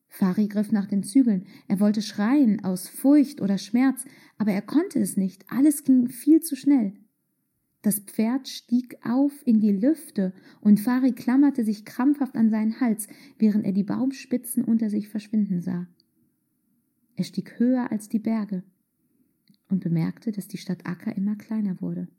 [0.10, 4.06] Fari griff nach den Zügeln, er wollte schreien aus Furcht oder Schmerz,
[4.38, 6.94] aber er konnte es nicht, alles ging viel zu schnell.
[7.82, 13.08] Das Pferd stieg auf in die Lüfte und Fari klammerte sich krampfhaft an seinen Hals,
[13.38, 15.88] während er die Baumspitzen unter sich verschwinden sah.
[17.16, 18.64] Er stieg höher als die Berge
[19.70, 22.10] und bemerkte, dass die Stadt Acker immer kleiner wurde.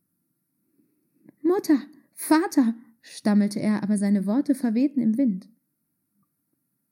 [1.43, 1.83] Mutter,
[2.15, 5.49] Vater, stammelte er, aber seine Worte verwehten im Wind.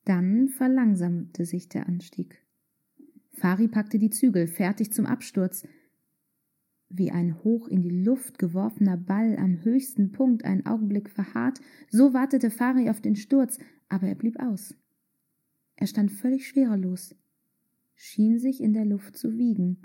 [0.09, 2.43] Dann verlangsamte sich der Anstieg.
[3.35, 5.69] Fari packte die Zügel, fertig zum Absturz.
[6.89, 12.15] Wie ein hoch in die Luft geworfener Ball am höchsten Punkt einen Augenblick verharrt, so
[12.15, 13.59] wartete Fari auf den Sturz,
[13.91, 14.75] aber er blieb aus.
[15.77, 17.15] Er stand völlig schwerelos,
[17.95, 19.83] schien sich in der Luft zu wiegen.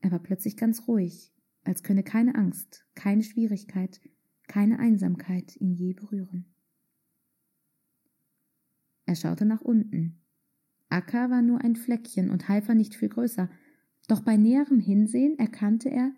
[0.00, 4.00] Er war plötzlich ganz ruhig, als könne keine Angst, keine Schwierigkeit,
[4.48, 6.49] keine Einsamkeit ihn je berühren.
[9.10, 10.20] Er schaute nach unten.
[10.88, 13.50] Acker war nur ein Fleckchen und Haifa nicht viel größer,
[14.06, 16.12] doch bei näherem Hinsehen erkannte er,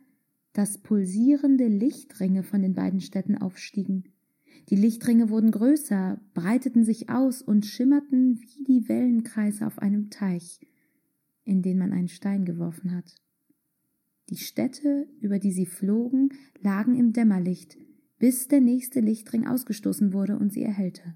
[0.52, 4.12] dass pulsierende Lichtringe von den beiden Städten aufstiegen.
[4.68, 10.61] Die Lichtringe wurden größer, breiteten sich aus und schimmerten wie die Wellenkreise auf einem Teich,
[11.44, 13.14] in den man einen Stein geworfen hat.
[14.28, 16.28] Die Städte, über die sie flogen,
[16.61, 17.78] lagen im Dämmerlicht,
[18.18, 21.14] bis der nächste Lichtring ausgestoßen wurde und sie erhellte.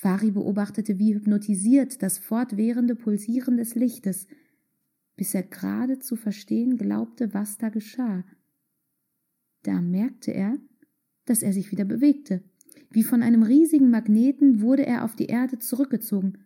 [0.00, 4.28] Fari beobachtete wie hypnotisiert das fortwährende Pulsieren des Lichtes,
[5.14, 8.24] bis er gerade zu verstehen glaubte, was da geschah.
[9.62, 10.56] Da merkte er,
[11.26, 12.42] dass er sich wieder bewegte.
[12.88, 16.38] Wie von einem riesigen Magneten wurde er auf die Erde zurückgezogen,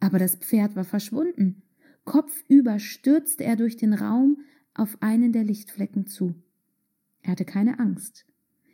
[0.00, 1.62] aber das Pferd war verschwunden.
[2.04, 4.38] Kopfüber stürzte er durch den Raum
[4.74, 6.34] auf einen der Lichtflecken zu.
[7.22, 8.26] Er hatte keine Angst.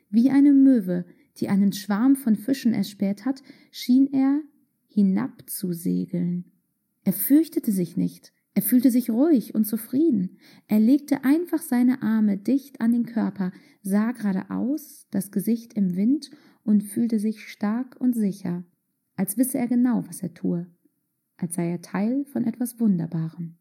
[0.08, 1.04] Wie eine Möwe,
[1.38, 4.40] die einen Schwarm von Fischen erspäht hat, schien er
[4.88, 6.52] hinabzusegeln.
[7.04, 10.38] Er fürchtete sich nicht, er fühlte sich ruhig und zufrieden.
[10.68, 16.30] Er legte einfach seine Arme dicht an den Körper, sah geradeaus, das Gesicht im Wind
[16.64, 18.64] und fühlte sich stark und sicher,
[19.16, 20.66] als wisse er genau, was er tue,
[21.36, 23.56] als sei er Teil von etwas Wunderbarem.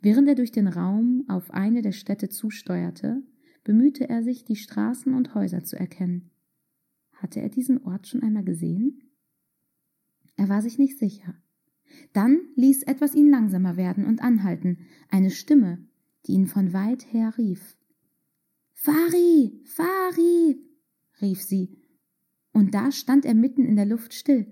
[0.00, 3.22] Während er durch den Raum auf eine der Städte zusteuerte,
[3.64, 6.30] bemühte er sich, die Straßen und Häuser zu erkennen.
[7.12, 9.02] Hatte er diesen Ort schon einmal gesehen?
[10.36, 11.34] Er war sich nicht sicher.
[12.12, 15.78] Dann ließ etwas ihn langsamer werden und anhalten, eine Stimme,
[16.26, 17.76] die ihn von weit her rief.
[18.72, 20.58] Fari, Fari,
[21.22, 21.78] rief sie,
[22.52, 24.46] und da stand er mitten in der Luft still.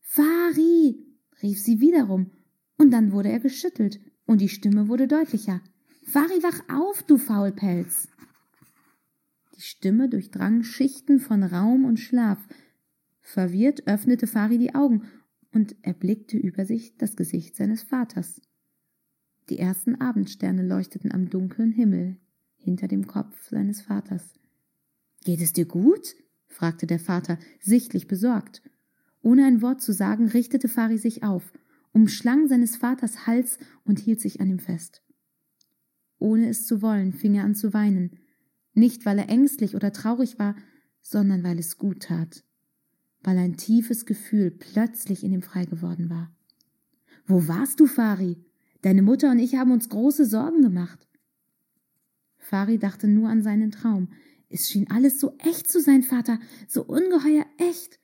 [0.00, 1.06] Fari,
[1.42, 2.30] rief sie wiederum,
[2.76, 5.60] und dann wurde er geschüttelt, und die Stimme wurde deutlicher.
[6.02, 8.08] Fari, wach auf, du Faulpelz!
[9.56, 12.38] Die Stimme durchdrang Schichten von Raum und Schlaf.
[13.20, 15.08] Verwirrt öffnete Fari die Augen
[15.50, 18.42] und erblickte über sich das Gesicht seines Vaters.
[19.48, 22.18] Die ersten Abendsterne leuchteten am dunklen Himmel
[22.56, 24.34] hinter dem Kopf seines Vaters.
[25.24, 26.14] Geht es dir gut?
[26.48, 28.62] fragte der Vater, sichtlich besorgt.
[29.22, 31.52] Ohne ein Wort zu sagen, richtete Fari sich auf,
[31.92, 35.02] umschlang seines Vaters Hals und hielt sich an ihm fest.
[36.18, 38.18] Ohne es zu wollen, fing er an zu weinen,
[38.76, 40.54] nicht weil er ängstlich oder traurig war,
[41.02, 42.44] sondern weil es gut tat
[43.26, 46.30] weil ein tiefes Gefühl plötzlich in ihm frei geworden war.
[47.26, 48.36] Wo warst du, Fari?
[48.82, 51.08] Deine Mutter und ich haben uns große Sorgen gemacht.
[52.38, 54.10] Fari dachte nur an seinen Traum.
[54.48, 57.98] Es schien alles so echt zu sein, Vater, so ungeheuer echt.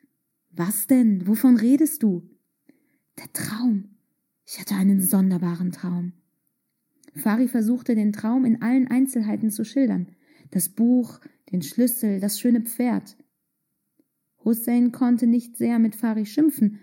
[0.51, 1.25] Was denn?
[1.29, 2.29] Wovon redest du?
[3.17, 3.91] Der Traum.
[4.45, 6.15] Ich hatte einen sonderbaren Traum.
[7.15, 10.09] Fari versuchte den Traum in allen Einzelheiten zu schildern.
[10.53, 11.19] Das Buch,
[11.51, 13.17] den Schlüssel, das schöne Pferd.
[14.45, 16.79] Hussein konnte nicht sehr mit Fari schimpfen,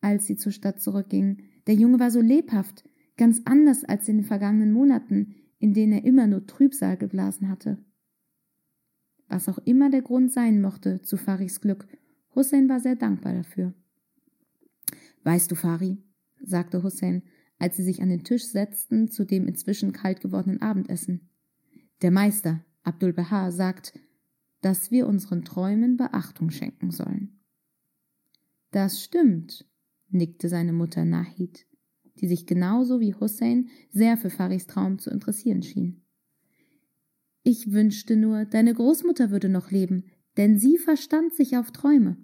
[0.00, 1.42] als sie zur Stadt zurückgingen.
[1.66, 6.04] Der Junge war so lebhaft, ganz anders als in den vergangenen Monaten, in denen er
[6.04, 7.78] immer nur Trübsal geblasen hatte.
[9.28, 11.88] Was auch immer der Grund sein mochte zu Faris Glück,
[12.34, 13.74] Hussein war sehr dankbar dafür.
[15.24, 15.98] Weißt du, Fari,
[16.40, 17.22] sagte Hussein,
[17.58, 21.30] als sie sich an den Tisch setzten zu dem inzwischen kalt gewordenen Abendessen.
[22.02, 23.98] Der Meister, Abdul Bahar, sagt,
[24.60, 27.40] dass wir unseren Träumen Beachtung schenken sollen.
[28.70, 29.66] Das stimmt,
[30.08, 31.66] nickte seine Mutter Nahid,
[32.20, 36.02] die sich genauso wie Hussein sehr für Faris Traum zu interessieren schien.
[37.42, 40.04] Ich wünschte nur, deine Großmutter würde noch leben,
[40.36, 42.16] denn sie verstand sich auf Träume.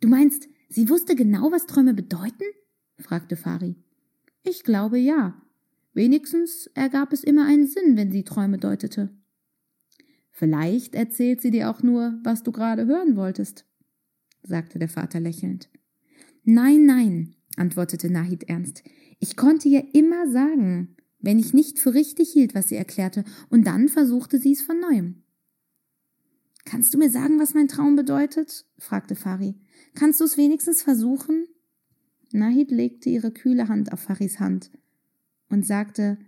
[0.00, 2.44] Du meinst, sie wusste genau, was Träume bedeuten?
[2.98, 3.76] fragte Fari.
[4.42, 5.40] Ich glaube ja.
[5.92, 9.10] Wenigstens ergab es immer einen Sinn, wenn sie Träume deutete.
[10.38, 13.64] Vielleicht erzählt sie dir auch nur, was du gerade hören wolltest,
[14.42, 15.70] sagte der Vater lächelnd.
[16.44, 18.84] Nein, nein, antwortete Nahid ernst.
[19.18, 23.66] Ich konnte ihr immer sagen, wenn ich nicht für richtig hielt, was sie erklärte, und
[23.66, 25.22] dann versuchte sie es von neuem.
[26.66, 28.66] Kannst du mir sagen, was mein Traum bedeutet?
[28.76, 29.54] fragte Fari.
[29.94, 31.46] Kannst du es wenigstens versuchen?
[32.30, 34.70] Nahid legte ihre kühle Hand auf Faris Hand
[35.48, 36.18] und sagte,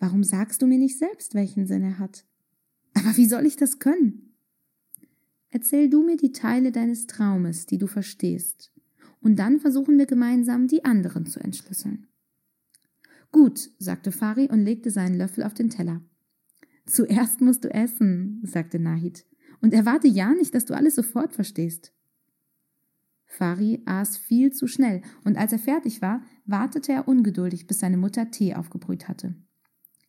[0.00, 2.24] Warum sagst du mir nicht selbst, welchen Sinn er hat?
[2.94, 4.34] Aber wie soll ich das können?
[5.50, 8.72] Erzähl du mir die Teile deines Traumes, die du verstehst,
[9.20, 12.08] und dann versuchen wir gemeinsam, die anderen zu entschlüsseln.
[13.32, 16.02] Gut, sagte Fari und legte seinen Löffel auf den Teller.
[16.86, 19.26] Zuerst musst du essen, sagte Nahid,
[19.60, 21.92] und erwarte ja nicht, dass du alles sofort verstehst.
[23.26, 27.96] Fari aß viel zu schnell, und als er fertig war, wartete er ungeduldig, bis seine
[27.96, 29.34] Mutter Tee aufgebrüht hatte.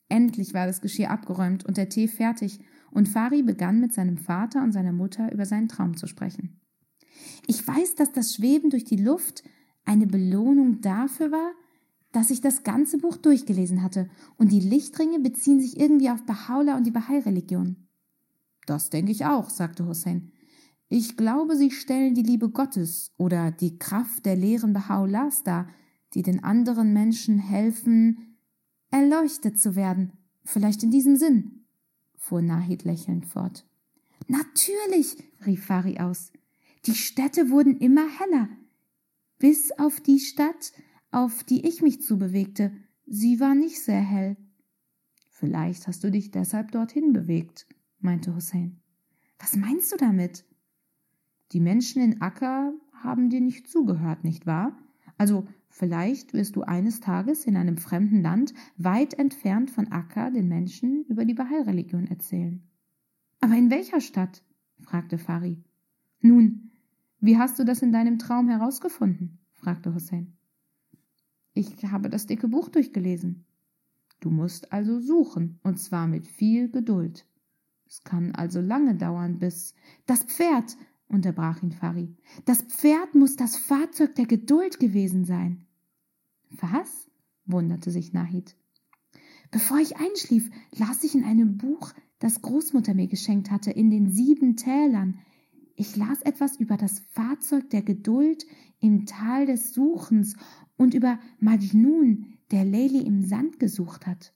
[0.09, 2.59] Endlich war das Geschirr abgeräumt und der Tee fertig,
[2.95, 6.61] und Fari begann mit seinem Vater und seiner Mutter über seinen Traum zu sprechen.
[7.45, 9.43] Ich weiß, dass das Schweben durch die Luft
[9.83, 11.51] eine Belohnung dafür war,
[12.13, 16.77] dass ich das ganze Buch durchgelesen hatte, und die Lichtringe beziehen sich irgendwie auf Bahá'u'lláh
[16.77, 17.75] und die Bahai-Religion.
[18.65, 20.31] Das denke ich auch, sagte Hussein.
[20.87, 25.67] Ich glaube, sie stellen die Liebe Gottes oder die Kraft der leeren Baha'u'llahs dar,
[26.13, 28.37] die den anderen Menschen helfen,
[28.89, 30.13] erleuchtet zu werden.
[30.45, 31.64] Vielleicht in diesem Sinn,
[32.25, 33.65] fuhr Nahid lächelnd fort.
[34.27, 36.31] Natürlich, rief Fari aus.
[36.85, 38.49] Die Städte wurden immer heller,
[39.37, 40.73] bis auf die Stadt,
[41.11, 42.71] auf die ich mich zubewegte.
[43.05, 44.37] Sie war nicht sehr hell.
[45.29, 47.67] Vielleicht hast du dich deshalb dorthin bewegt,
[47.99, 48.81] meinte Hussein.
[49.37, 50.45] Was meinst du damit?
[51.51, 54.77] Die Menschen in Akka haben dir nicht zugehört, nicht wahr?
[55.17, 60.47] Also vielleicht wirst du eines Tages in einem fremden Land weit entfernt von Akka den
[60.47, 62.63] Menschen über die Bahai-Religion erzählen.
[63.41, 64.41] Aber in welcher Stadt?
[64.79, 65.61] fragte Fari.
[66.21, 66.71] Nun,
[67.19, 69.39] wie hast du das in deinem Traum herausgefunden?
[69.51, 70.37] fragte Hussein.
[71.53, 73.45] Ich habe das dicke Buch durchgelesen.
[74.21, 77.25] Du musst also suchen, und zwar mit viel Geduld.
[77.85, 79.73] Es kann also lange dauern, bis
[80.05, 82.15] das Pferd, unterbrach ihn Fari.
[82.45, 85.64] Das Pferd muss das Fahrzeug der Geduld gewesen sein.
[86.49, 87.09] Was?
[87.45, 88.55] wunderte sich Nahid.
[89.51, 94.09] Bevor ich einschlief, las ich in einem Buch, das Großmutter mir geschenkt hatte, in den
[94.09, 95.19] sieben Tälern.
[95.75, 98.45] Ich las etwas über das Fahrzeug der Geduld
[98.79, 100.35] im Tal des Suchens
[100.77, 104.33] und über Majnun, der Leili im Sand gesucht hat.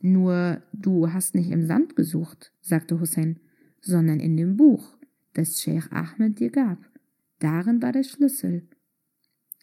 [0.00, 3.40] Nur du hast nicht im Sand gesucht, sagte Hussein,
[3.80, 4.96] sondern in dem Buch
[5.34, 6.78] das Sheikh Ahmed dir gab.
[7.38, 8.68] Darin war der Schlüssel.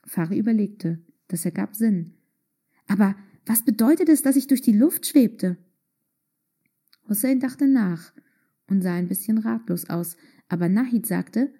[0.05, 0.99] Fari überlegte.
[1.27, 2.13] Das ergab Sinn.
[2.87, 3.15] Aber
[3.45, 5.57] was bedeutet es, dass ich durch die Luft schwebte?
[7.07, 8.13] Hussein dachte nach
[8.67, 11.53] und sah ein bisschen ratlos aus, aber Nahid sagte,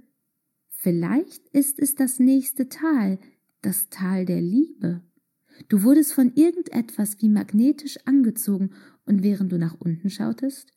[0.70, 3.20] vielleicht ist es das nächste Tal,
[3.62, 5.02] das Tal der Liebe.
[5.70, 8.72] Du wurdest von irgendetwas wie magnetisch angezogen,
[9.06, 10.72] und während du nach unten schautest,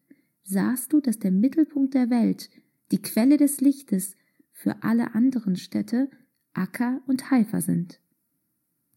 [0.45, 2.51] sahst du, dass der Mittelpunkt der Welt,
[2.91, 4.17] die Quelle des Lichtes
[4.53, 6.11] für alle anderen Städte
[6.59, 8.01] Akka und Haifa sind.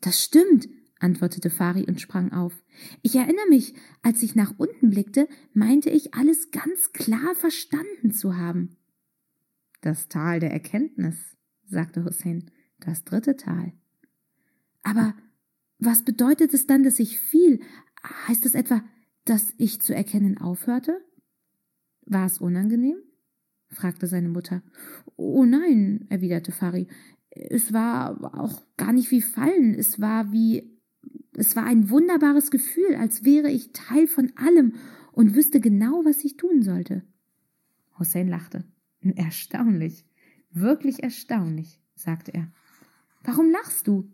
[0.01, 0.67] Das stimmt,
[0.99, 2.53] antwortete Fari und sprang auf.
[3.01, 8.35] Ich erinnere mich, als ich nach unten blickte, meinte ich alles ganz klar verstanden zu
[8.35, 8.77] haben.
[9.81, 13.73] Das Tal der Erkenntnis, sagte Hussein, das dritte Tal.
[14.83, 15.15] Aber
[15.79, 17.61] was bedeutet es dann, dass ich fiel?
[18.27, 18.83] Heißt es etwa,
[19.25, 20.99] dass ich zu erkennen aufhörte?
[22.05, 22.97] War es unangenehm?
[23.69, 24.63] fragte seine Mutter.
[25.15, 26.87] Oh nein, erwiderte Fari.
[27.31, 30.69] Es war auch gar nicht wie Fallen, es war wie
[31.33, 34.73] es war ein wunderbares Gefühl, als wäre ich Teil von allem
[35.13, 37.03] und wüsste genau, was ich tun sollte.
[37.97, 38.65] Hussein lachte.
[39.01, 40.05] Erstaunlich,
[40.51, 42.51] wirklich erstaunlich, sagte er.
[43.23, 44.11] Warum lachst du?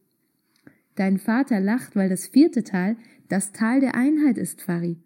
[0.96, 2.98] Dein Vater lacht, weil das vierte Tal
[3.30, 4.98] das Tal der Einheit ist, Fari.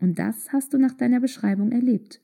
[0.00, 2.20] Und das hast du nach deiner Beschreibung erlebt.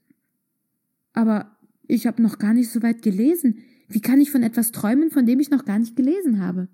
[1.12, 1.56] Aber
[1.86, 3.62] ich habe noch gar nicht so weit gelesen.
[3.94, 6.66] Wie kann ich von etwas träumen, von dem ich noch gar nicht gelesen habe?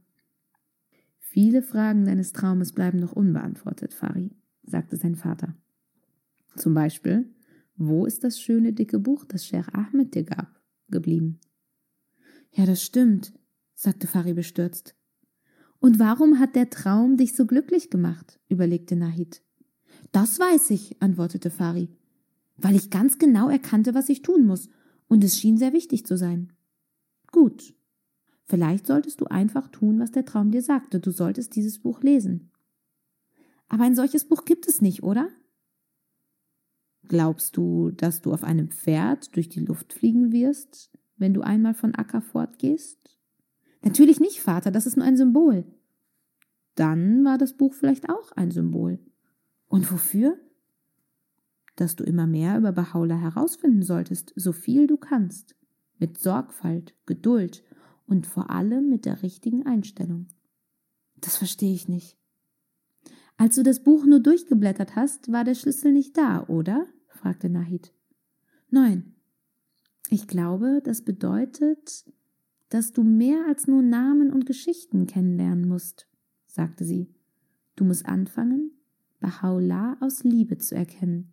[1.19, 4.31] Viele Fragen deines Traumes bleiben noch unbeantwortet, Fari,
[4.63, 5.55] sagte sein Vater.
[6.57, 7.29] Zum Beispiel,
[7.77, 11.41] wo ist das schöne dicke Buch, das Sheikh Ahmed dir gab, geblieben?
[12.53, 13.35] Ja, das stimmt,
[13.75, 14.95] sagte Fari bestürzt.
[15.79, 18.41] Und warum hat der Traum dich so glücklich gemacht?
[18.49, 19.43] überlegte Nahid.
[20.11, 21.91] Das weiß ich, antwortete Fari,
[22.57, 24.71] weil ich ganz genau erkannte, was ich tun muss,
[25.07, 26.55] und es schien sehr wichtig zu sein.
[27.31, 27.75] Gut.
[28.45, 30.99] Vielleicht solltest du einfach tun, was der Traum dir sagte.
[30.99, 32.51] Du solltest dieses Buch lesen.
[33.69, 35.29] Aber ein solches Buch gibt es nicht, oder?
[37.07, 41.75] Glaubst du, dass du auf einem Pferd durch die Luft fliegen wirst, wenn du einmal
[41.75, 43.17] von Acker fortgehst?
[43.83, 45.65] Natürlich nicht, Vater, das ist nur ein Symbol.
[46.75, 48.99] Dann war das Buch vielleicht auch ein Symbol.
[49.69, 50.39] Und wofür?
[51.77, 55.55] Dass du immer mehr über Bahaula herausfinden solltest, so viel du kannst,
[56.01, 57.63] mit Sorgfalt, Geduld
[58.07, 60.27] und vor allem mit der richtigen Einstellung.
[61.21, 62.17] Das verstehe ich nicht.
[63.37, 66.87] Als du das Buch nur durchgeblättert hast, war der Schlüssel nicht da, oder?
[67.09, 67.93] fragte Nahid.
[68.69, 69.15] Nein.
[70.11, 72.05] Ich glaube, das bedeutet,
[72.69, 76.07] dass du mehr als nur Namen und Geschichten kennenlernen musst,
[76.47, 77.15] sagte sie.
[77.77, 78.73] Du musst anfangen,
[79.23, 81.33] Baha'u'llah aus Liebe zu erkennen.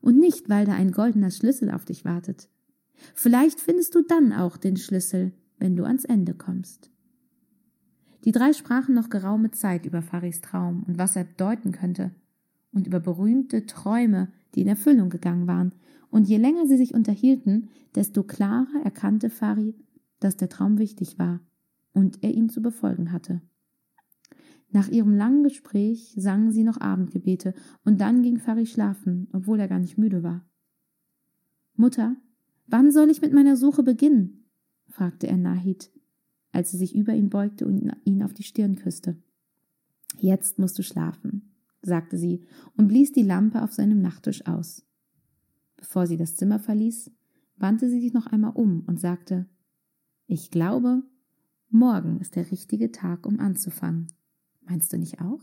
[0.00, 2.48] Und nicht, weil da ein goldener Schlüssel auf dich wartet.
[3.14, 6.90] Vielleicht findest du dann auch den Schlüssel, wenn du ans Ende kommst.
[8.24, 12.10] Die drei sprachen noch geraume Zeit über Faris Traum und was er bedeuten könnte,
[12.72, 15.72] und über berühmte Träume, die in Erfüllung gegangen waren,
[16.10, 19.74] und je länger sie sich unterhielten, desto klarer erkannte Fari,
[20.20, 21.40] dass der Traum wichtig war
[21.92, 23.40] und er ihn zu befolgen hatte.
[24.70, 29.68] Nach ihrem langen Gespräch sangen sie noch Abendgebete, und dann ging Fari schlafen, obwohl er
[29.68, 30.46] gar nicht müde war.
[31.74, 32.16] Mutter,
[32.68, 34.44] wann soll ich mit meiner Suche beginnen?
[34.88, 35.90] fragte er Nahid,
[36.52, 39.16] als sie sich über ihn beugte und ihn auf die Stirn küsste.
[40.18, 42.44] Jetzt musst du schlafen, sagte sie
[42.76, 44.84] und blies die Lampe auf seinem Nachttisch aus.
[45.76, 47.10] Bevor sie das Zimmer verließ,
[47.56, 49.46] wandte sie sich noch einmal um und sagte
[50.26, 51.02] Ich glaube,
[51.70, 54.08] morgen ist der richtige Tag, um anzufangen.
[54.62, 55.40] Meinst du nicht auch?